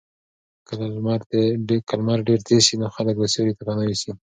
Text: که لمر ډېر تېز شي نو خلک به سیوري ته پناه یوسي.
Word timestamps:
که 1.87 1.95
لمر 1.97 2.19
ډېر 2.27 2.39
تېز 2.47 2.61
شي 2.67 2.75
نو 2.81 2.87
خلک 2.95 3.15
به 3.19 3.27
سیوري 3.33 3.53
ته 3.57 3.61
پناه 3.67 3.85
یوسي. 3.87 4.11